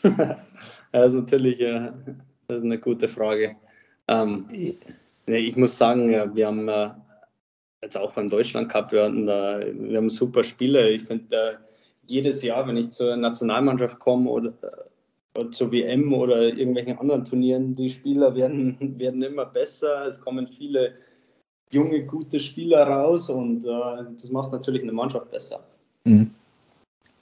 [0.92, 1.92] also natürlich, äh,
[2.48, 3.56] das ist eine gute Frage.
[4.08, 4.50] Ähm,
[5.26, 6.90] ich muss sagen, wir haben äh,
[7.82, 10.90] jetzt auch beim Deutschland Cup, wir, hatten da, wir haben super Spiele.
[10.90, 11.60] Ich finde,
[12.08, 14.54] jedes Jahr, wenn ich zur Nationalmannschaft komme oder,
[15.38, 20.08] oder, zur WM oder irgendwelchen anderen Turnieren, die Spieler werden, werden immer besser.
[20.08, 20.94] Es kommen viele
[21.72, 25.64] junge, gute Spieler raus und äh, das macht natürlich eine Mannschaft besser.
[26.06, 26.32] Mhm.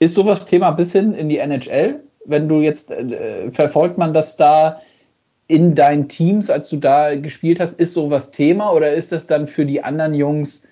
[0.00, 2.00] Ist sowas Thema bis hin in die NHL?
[2.28, 4.80] Wenn du jetzt, äh, verfolgt man das da
[5.48, 9.46] in deinen Teams, als du da gespielt hast, ist sowas Thema oder ist das dann
[9.46, 10.66] für die anderen Jungs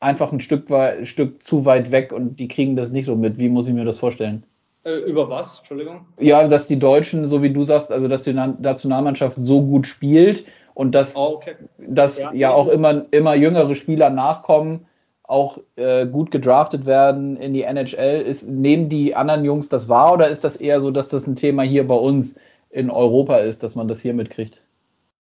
[0.00, 3.38] einfach ein Stück, ein Stück zu weit weg und die kriegen das nicht so mit?
[3.38, 4.44] Wie muss ich mir das vorstellen?
[4.84, 5.58] Äh, über was?
[5.58, 6.06] Entschuldigung?
[6.18, 10.46] Ja, dass die Deutschen, so wie du sagst, also dass die Nationalmannschaft so gut spielt
[10.74, 11.56] und dass, oh, okay.
[11.78, 12.32] dass ja.
[12.32, 14.86] ja, auch immer, immer jüngere Spieler nachkommen,
[15.28, 18.22] auch äh, gut gedraftet werden in die NHL.
[18.22, 21.36] Ist, nehmen die anderen Jungs das wahr oder ist das eher so, dass das ein
[21.36, 22.38] Thema hier bei uns
[22.70, 24.62] in Europa ist, dass man das hier mitkriegt?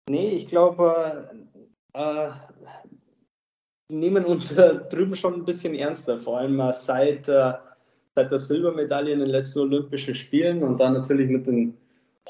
[0.10, 1.28] Nee, ich glaube,
[1.94, 2.30] äh,
[3.92, 7.54] nehmen uns äh, drüben schon ein bisschen ernster, vor allem äh, seit, äh,
[8.16, 11.76] seit der Silbermedaille in den letzten Olympischen Spielen und dann natürlich mit den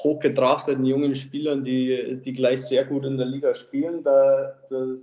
[0.00, 4.02] hochgedrafteten jungen Spielern, die, die gleich sehr gut in der Liga spielen.
[4.02, 5.00] Da, das,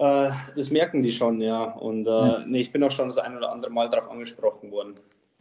[0.00, 1.64] äh, das merken die schon, ja.
[1.64, 2.44] Und äh, ja.
[2.46, 4.94] Nee, ich bin auch schon das ein oder andere Mal darauf angesprochen worden.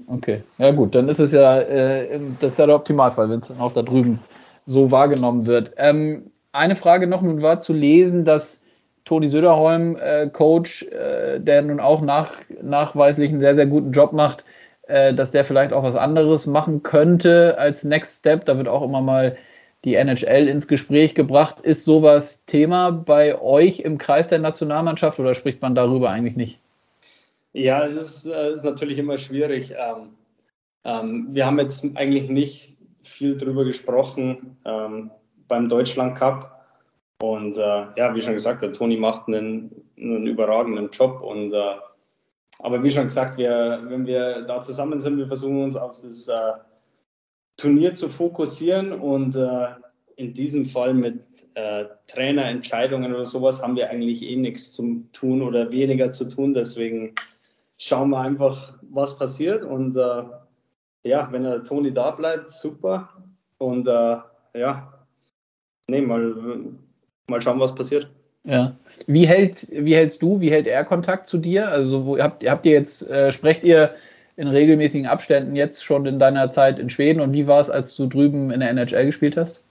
[0.08, 3.50] Okay, ja gut, dann ist es ja, äh, das ist ja der Optimalfall, wenn es
[3.50, 4.20] dann auch da drüben
[4.66, 5.74] so wahrgenommen wird.
[5.78, 8.64] Ähm, eine Frage noch, nun war zu lesen, dass
[9.06, 14.14] Toni Söderholm, äh, Coach, äh, der nun auch nach, nachweislich einen sehr, sehr guten Job
[14.14, 14.46] macht,
[14.88, 18.46] äh, dass der vielleicht auch was anderes machen könnte als Next Step.
[18.46, 19.38] Da wird auch immer mal
[19.86, 21.62] die NHL ins Gespräch gebracht.
[21.62, 26.60] Ist sowas Thema bei euch im Kreis der Nationalmannschaft oder spricht man darüber eigentlich nicht?
[27.54, 29.72] Ja, es ist, äh, ist, natürlich immer schwierig.
[29.72, 30.10] Ähm,
[30.84, 35.10] ähm, wir haben jetzt eigentlich nicht viel drüber gesprochen ähm,
[35.48, 36.56] beim Deutschland Cup.
[37.22, 41.22] Und äh, ja, wie schon gesagt, der Toni macht einen, einen überragenden Job.
[41.22, 41.76] Und, äh,
[42.60, 46.28] aber wie schon gesagt, wir, wenn wir da zusammen sind, wir versuchen uns auf das
[46.28, 46.34] äh,
[47.60, 48.94] Turnier zu fokussieren.
[48.94, 49.68] Und äh,
[50.16, 51.22] in diesem Fall mit
[51.54, 56.54] äh, Trainerentscheidungen oder sowas haben wir eigentlich eh nichts zu tun oder weniger zu tun.
[56.54, 57.14] Deswegen
[57.78, 59.64] schauen wir einfach, was passiert.
[59.64, 60.24] Und äh,
[61.04, 63.10] ja, wenn der Toni da bleibt, super.
[63.58, 64.18] Und äh,
[64.56, 64.94] ja,
[65.88, 66.34] nee, mal,
[67.30, 68.10] mal schauen, was passiert.
[68.46, 68.76] Ja.
[69.08, 71.70] Wie, hält, wie hältst du, wie hält er Kontakt zu dir?
[71.70, 73.94] Also wo, habt, habt ihr jetzt, äh, sprecht ihr
[74.40, 77.94] in regelmäßigen Abständen jetzt schon in deiner Zeit in Schweden und wie war es, als
[77.98, 79.62] du drüben in der NHL gespielt hast?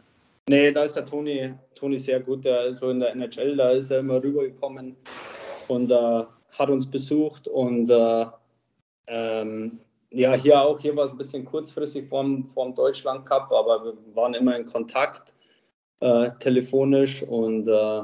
[0.50, 2.44] Nee, da ist der Toni, Toni sehr gut.
[2.44, 4.94] Der ist so in der NHL, da ist er immer rübergekommen
[5.68, 6.22] und äh,
[6.58, 8.26] hat uns besucht und äh,
[9.06, 9.78] ähm,
[10.10, 13.94] ja, hier auch, hier war es ein bisschen kurzfristig vom, vom Deutschland Cup, aber wir
[14.14, 15.32] waren immer in Kontakt
[16.00, 18.02] äh, telefonisch und, äh,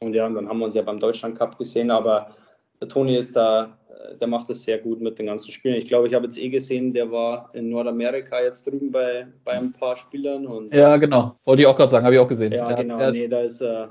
[0.00, 2.36] und ja, dann haben wir uns ja beim Deutschland Cup gesehen, aber
[2.82, 3.78] der Toni ist da,
[4.20, 5.76] der macht es sehr gut mit den ganzen Spielen.
[5.76, 9.52] Ich glaube, ich habe jetzt eh gesehen, der war in Nordamerika jetzt drüben bei, bei
[9.52, 10.46] ein paar Spielern.
[10.46, 11.36] Und, ja, genau.
[11.44, 12.52] Wollte ich auch gerade sagen, habe ich auch gesehen.
[12.52, 12.98] Ja, genau.
[12.98, 13.86] Der, nee, da ist, äh,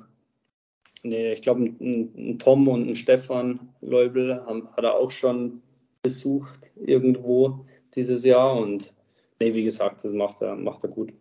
[1.03, 5.61] Nee, ich glaube, ein, ein, Tom und ein Stefan Leubel haben, hat er auch schon
[6.03, 8.55] besucht irgendwo dieses Jahr.
[8.55, 8.93] Und
[9.39, 11.13] nee, wie gesagt, das macht er, macht er gut.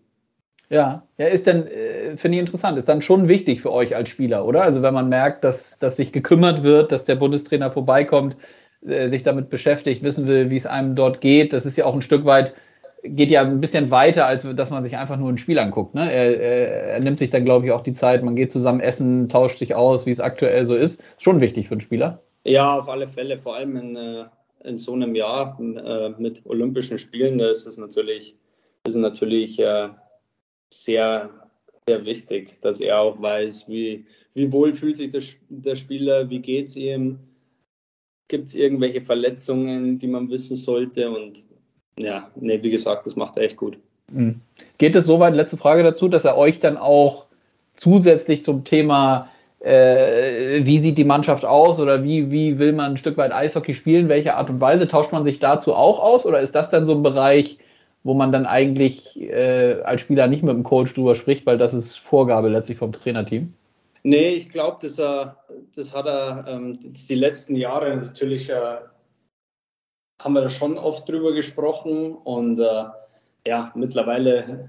[0.69, 4.11] Ja, ja, ist dann, äh, finde ich interessant, ist dann schon wichtig für euch als
[4.11, 4.63] Spieler, oder?
[4.63, 8.37] Also wenn man merkt, dass, dass sich gekümmert wird, dass der Bundestrainer vorbeikommt,
[8.87, 11.95] äh, sich damit beschäftigt, wissen will, wie es einem dort geht, das ist ja auch
[11.95, 12.55] ein Stück weit
[13.03, 15.95] geht ja ein bisschen weiter, als dass man sich einfach nur ein Spiel anguckt.
[15.95, 16.13] Ne?
[16.13, 19.29] Er, er, er, nimmt sich dann, glaube ich, auch die Zeit, man geht zusammen essen,
[19.29, 21.03] tauscht sich aus, wie es aktuell so ist.
[21.19, 22.23] Schon wichtig für einen Spieler.
[22.45, 24.25] Ja, auf alle Fälle, vor allem in, äh,
[24.65, 28.37] in so einem Jahr äh, mit Olympischen Spielen, da ist es natürlich,
[28.87, 29.61] ist natürlich
[30.73, 31.31] sehr,
[31.87, 36.41] sehr wichtig, dass er auch weiß, wie, wie wohl fühlt sich der, der Spieler, wie
[36.41, 37.19] geht es ihm,
[38.31, 41.45] gibt es irgendwelche Verletzungen, die man wissen sollte und
[41.99, 43.79] ja, nee, wie gesagt, das macht er echt gut.
[44.11, 44.41] Mhm.
[44.79, 47.27] Geht es soweit, letzte Frage dazu, dass er euch dann auch
[47.75, 49.29] zusätzlich zum Thema
[49.61, 53.75] äh, wie sieht die Mannschaft aus oder wie, wie will man ein Stück weit Eishockey
[53.75, 56.87] spielen, welche Art und Weise, tauscht man sich dazu auch aus oder ist das dann
[56.87, 57.59] so ein Bereich,
[58.03, 61.75] wo man dann eigentlich äh, als Spieler nicht mit dem Coach drüber spricht, weil das
[61.75, 63.53] ist Vorgabe letztlich vom Trainerteam?
[64.03, 64.99] Nee, ich glaube, das,
[65.75, 68.79] das hat er ähm, die letzten Jahre natürlich, äh,
[70.21, 72.85] haben wir da schon oft drüber gesprochen und äh,
[73.47, 74.69] ja, mittlerweile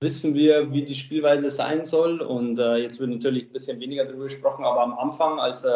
[0.00, 2.20] wissen wir, wie die Spielweise sein soll.
[2.20, 5.66] Und äh, jetzt wird natürlich ein bisschen weniger darüber gesprochen, aber am Anfang, als,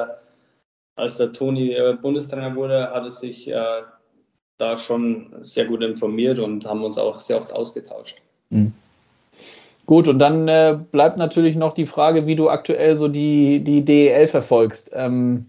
[0.96, 3.82] als der Toni äh, Bundestrainer wurde, hat er sich äh,
[4.58, 8.20] da schon sehr gut informiert und haben uns auch sehr oft ausgetauscht.
[8.50, 8.72] Mhm.
[9.88, 13.82] Gut, und dann äh, bleibt natürlich noch die Frage, wie du aktuell so die, die
[13.82, 14.90] DEL verfolgst.
[14.94, 15.46] Ähm,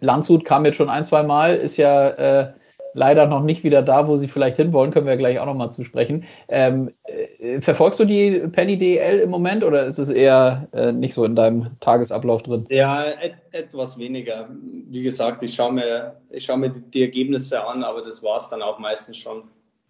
[0.00, 2.52] Landshut kam jetzt schon ein, zwei Mal, ist ja äh,
[2.94, 6.24] leider noch nicht wieder da, wo sie vielleicht hinwollen, können wir gleich auch nochmal zusprechen.
[6.48, 11.12] Ähm, äh, verfolgst du die Penny DL im Moment oder ist es eher äh, nicht
[11.12, 12.64] so in deinem Tagesablauf drin?
[12.70, 14.48] Ja, et etwas weniger.
[14.88, 18.38] Wie gesagt, ich schaue mir, ich schaue mir die, die Ergebnisse an, aber das war
[18.38, 19.42] es dann auch meistens schon.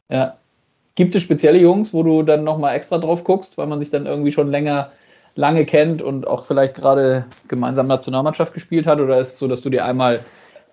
[0.08, 0.36] Ja.
[0.96, 4.06] Gibt es spezielle Jungs, wo du dann nochmal extra drauf guckst, weil man sich dann
[4.06, 4.90] irgendwie schon länger
[5.36, 8.98] lange kennt und auch vielleicht gerade gemeinsam Nationalmannschaft gespielt hat?
[8.98, 10.24] Oder ist es so, dass du dir einmal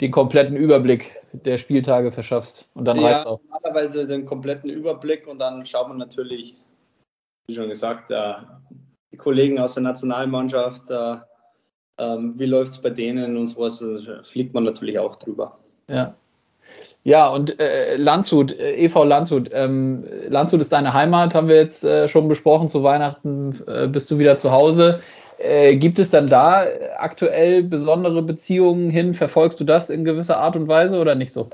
[0.02, 3.42] den kompletten Überblick der Spieltage verschaffst und dann ja, reicht auch.
[3.50, 6.56] Normalerweise den kompletten Überblick und dann schaut man natürlich,
[7.48, 8.34] wie schon gesagt, äh,
[9.12, 11.18] die Kollegen aus der Nationalmannschaft, äh,
[12.00, 15.60] ähm, wie läuft es bei denen und sowas, äh, fliegt man natürlich auch drüber.
[15.88, 16.16] Ja.
[17.04, 19.50] Ja, und äh, Landshut, äh, EV Landshut.
[19.52, 22.70] Ähm, Landshut ist deine Heimat, haben wir jetzt äh, schon besprochen.
[22.70, 25.02] Zu Weihnachten äh, bist du wieder zu Hause.
[25.38, 26.66] Äh, gibt es dann da
[26.98, 29.14] aktuell besondere Beziehungen hin?
[29.14, 31.50] Verfolgst du das in gewisser Art und Weise oder nicht so?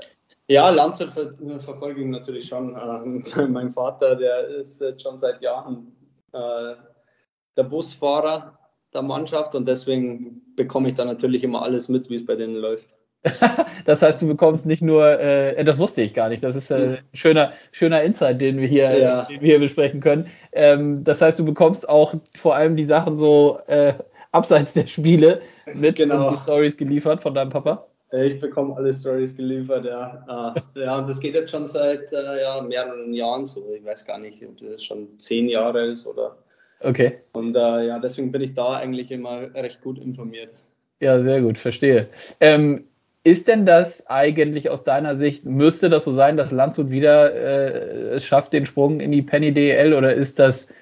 [0.46, 2.76] Ja, Landshut ver verfolge ich natürlich schon.
[2.76, 5.96] Äh, mein Vater, der ist schon seit Jahren
[6.32, 8.56] der Busfahrer
[8.94, 12.54] der Mannschaft und deswegen bekomme ich da natürlich immer alles mit, wie es bei denen
[12.54, 12.94] läuft.
[13.84, 16.74] das heißt, du bekommst nicht nur, äh, das wusste ich gar nicht, das ist äh,
[16.74, 19.24] ein schöner, schöner Insight, den wir hier, ja.
[19.24, 20.26] den wir hier besprechen können.
[20.52, 23.94] Ähm, das heißt, du bekommst auch vor allem die Sachen so äh,
[24.32, 25.42] abseits der Spiele
[25.74, 26.28] mit genau.
[26.28, 27.86] und die Stories geliefert von deinem Papa.
[28.12, 30.54] Ich bekomme alle Stories geliefert, ja.
[30.74, 33.72] Äh, ja, und das geht jetzt schon seit äh, ja, mehreren Jahren so.
[33.72, 36.36] Ich weiß gar nicht, ob das schon zehn Jahre ist oder.
[36.80, 37.20] Okay.
[37.32, 40.52] Und äh, ja, deswegen bin ich da eigentlich immer recht gut informiert.
[40.98, 42.08] Ja, sehr gut, verstehe.
[42.40, 42.84] Ähm,
[43.22, 48.14] ist denn das eigentlich aus deiner Sicht, müsste das so sein, dass Landshut wieder äh,
[48.14, 50.72] es schafft, den Sprung in die Penny DL oder ist das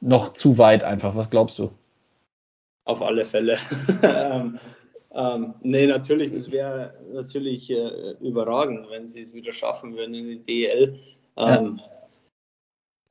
[0.00, 1.14] noch zu weit einfach?
[1.14, 1.70] Was glaubst du?
[2.84, 3.58] Auf alle Fälle.
[4.02, 4.58] ähm,
[5.14, 10.26] ähm, nee, natürlich, es wäre natürlich äh, überragend, wenn sie es wieder schaffen würden in
[10.26, 10.98] die DL.
[11.36, 11.90] Ähm, ja.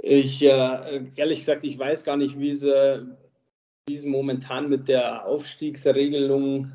[0.02, 6.72] Ich, äh, ehrlich gesagt, ich weiß gar nicht, wie es momentan mit der Aufstiegsregelung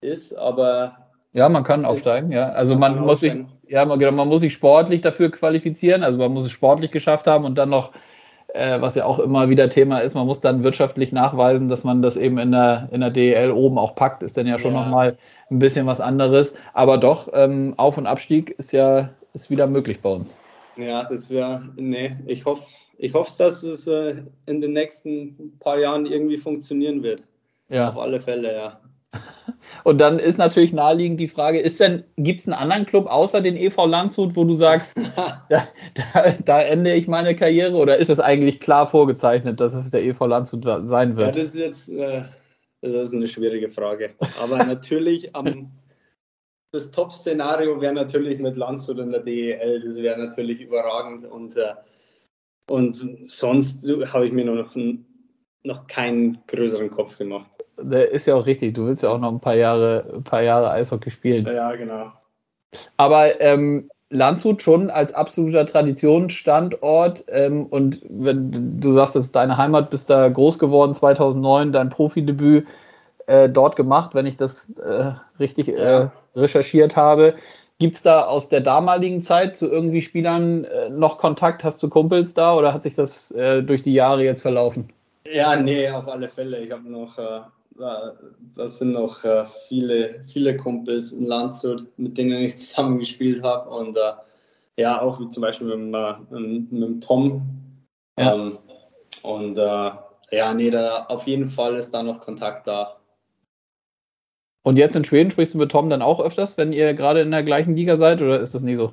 [0.00, 0.99] ist, aber
[1.32, 2.50] ja, man kann aufsteigen, ja.
[2.50, 3.34] Also man, man muss sich,
[3.68, 7.26] ja, man, genau, man muss sich sportlich dafür qualifizieren, also man muss es sportlich geschafft
[7.26, 7.92] haben und dann noch,
[8.54, 12.02] äh, was ja auch immer wieder Thema ist, man muss dann wirtschaftlich nachweisen, dass man
[12.02, 14.82] das eben in der, in der DEL oben auch packt, ist dann ja schon ja.
[14.82, 15.18] nochmal
[15.50, 16.56] ein bisschen was anderes.
[16.72, 20.38] Aber doch, ähm, Auf- und Abstieg ist ja ist wieder möglich bei uns.
[20.76, 22.64] Ja, das wäre, nee, ich hoffe,
[22.98, 24.16] ich hoffe, dass es äh,
[24.46, 27.22] in den nächsten paar Jahren irgendwie funktionieren wird.
[27.68, 27.90] Ja.
[27.90, 28.79] Auf alle Fälle, ja.
[29.84, 33.40] Und dann ist natürlich naheliegend die Frage, ist denn, gibt es einen anderen Club außer
[33.40, 38.10] den EV Landshut, wo du sagst, da, da, da, ende ich meine Karriere oder ist
[38.10, 41.34] es eigentlich klar vorgezeichnet, dass es der EV Landshut sein wird?
[41.34, 42.22] Ja, das ist jetzt äh,
[42.82, 44.14] das ist eine schwierige Frage.
[44.40, 45.70] Aber natürlich am
[46.72, 51.74] das Top-Szenario wäre natürlich mit Landshut in der DEL, das wäre natürlich überragend und, äh,
[52.70, 54.76] und sonst habe ich mir noch,
[55.64, 57.50] noch keinen größeren Kopf gemacht
[57.82, 58.74] der ist ja auch richtig.
[58.74, 61.46] Du willst ja auch noch ein paar Jahre, ein paar Jahre Eishockey spielen.
[61.46, 62.12] Ja, genau.
[62.96, 69.56] Aber ähm, Landshut schon als absoluter Traditionsstandort ähm, und wenn du sagst, das ist deine
[69.56, 72.66] Heimat, bist da groß geworden 2009, dein Profidebüt
[73.26, 77.34] äh, dort gemacht, wenn ich das äh, richtig äh, recherchiert habe.
[77.78, 81.62] Gibt es da aus der damaligen Zeit zu irgendwie Spielern äh, noch Kontakt?
[81.62, 84.90] Hast du Kumpels da oder hat sich das äh, durch die Jahre jetzt verlaufen?
[85.32, 86.58] Ja, nee, auf alle Fälle.
[86.58, 87.16] Ich habe noch
[87.80, 88.12] äh,
[88.54, 93.70] das sind noch äh, viele, viele Kumpels in Landshut, mit denen ich zusammen gespielt habe.
[93.70, 94.12] Und äh,
[94.76, 97.42] ja, auch wie zum Beispiel mit, äh, mit, mit Tom.
[98.18, 98.34] Ja.
[98.34, 98.58] Ähm,
[99.22, 99.90] und äh,
[100.32, 102.96] ja, nee, da auf jeden Fall ist da noch Kontakt da.
[104.62, 107.30] Und jetzt in Schweden sprichst du mit Tom dann auch öfters, wenn ihr gerade in
[107.30, 108.92] der gleichen Liga seid, oder ist das nie so?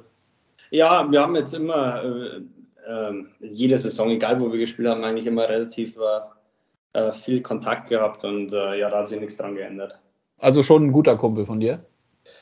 [0.72, 5.48] Ja, wir haben jetzt immer äh, jede Saison, egal wo wir gespielt haben, eigentlich immer
[5.48, 5.98] relativ
[6.98, 10.00] äh, viel Kontakt gehabt und äh, ja, da hat sich nichts dran geändert.
[10.40, 11.86] Also schon ein guter Kumpel von dir?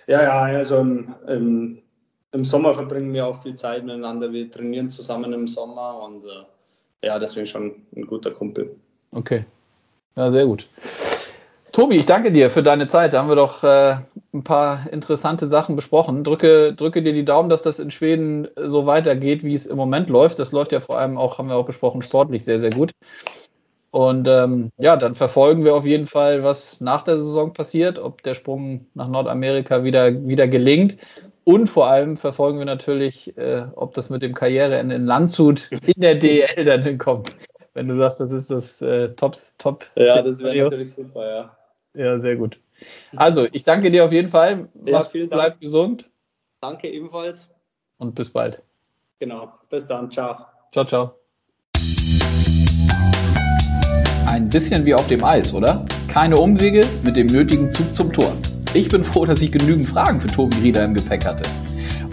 [0.07, 1.81] Ja, ja, also im, im,
[2.31, 4.31] im Sommer verbringen wir auch viel Zeit miteinander.
[4.31, 8.75] Wir trainieren zusammen im Sommer und äh, ja, deswegen schon ein guter Kumpel.
[9.11, 9.45] Okay.
[10.15, 10.67] Ja, sehr gut.
[11.73, 13.11] Tobi, ich danke dir für deine Zeit.
[13.11, 13.97] Da haben wir doch äh,
[14.33, 16.23] ein paar interessante Sachen besprochen.
[16.23, 20.09] Drücke, drücke dir die Daumen, dass das in Schweden so weitergeht, wie es im Moment
[20.09, 20.39] läuft.
[20.39, 22.93] Das läuft ja vor allem auch, haben wir auch besprochen, sportlich sehr, sehr gut.
[23.95, 28.23] Und ähm, ja, dann verfolgen wir auf jeden Fall, was nach der Saison passiert, ob
[28.23, 30.97] der Sprung nach Nordamerika wieder, wieder gelingt.
[31.45, 36.01] Und vor allem verfolgen wir natürlich, äh, ob das mit dem Karriereende in Landshut in
[36.01, 37.33] der DL dann hinkommt.
[37.73, 39.85] Wenn du sagst, das ist das äh, Top, Top.
[39.95, 41.57] Ja, das wäre natürlich super, ja.
[41.93, 42.59] Ja, sehr gut.
[43.15, 44.67] Also, ich danke dir auf jeden Fall.
[44.85, 45.41] Ja, vielen Dank.
[45.41, 46.09] Bleib gesund.
[46.59, 47.47] Danke ebenfalls.
[47.97, 48.61] Und bis bald.
[49.19, 49.53] Genau.
[49.69, 50.11] Bis dann.
[50.11, 50.35] Ciao.
[50.73, 51.24] Ciao, ciao.
[54.25, 55.85] Ein bisschen wie auf dem Eis, oder?
[56.07, 58.33] Keine Umwege mit dem nötigen Zug zum Tor.
[58.73, 61.43] Ich bin froh, dass ich genügend Fragen für Tobi Rieder im Gepäck hatte.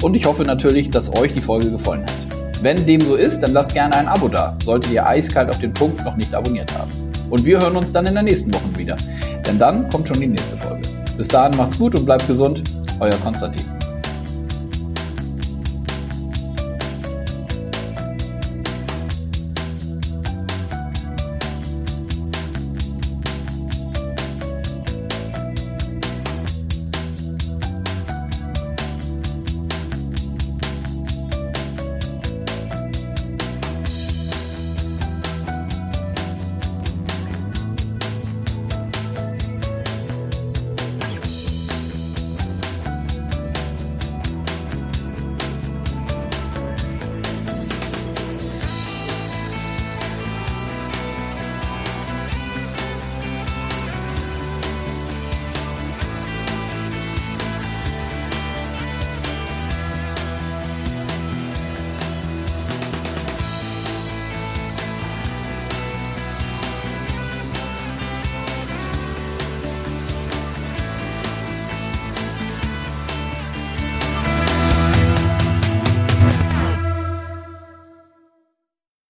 [0.02, 2.62] Und ich hoffe natürlich, dass euch die Folge gefallen hat.
[2.62, 5.72] Wenn dem so ist, dann lasst gerne ein Abo da, solltet ihr eiskalt auf den
[5.72, 6.90] Punkt noch nicht abonniert haben.
[7.30, 8.96] Und wir hören uns dann in der nächsten Woche wieder.
[9.46, 10.82] Denn dann kommt schon die nächste Folge.
[11.16, 12.62] Bis dahin macht's gut und bleibt gesund.
[13.00, 13.71] Euer Konstantin.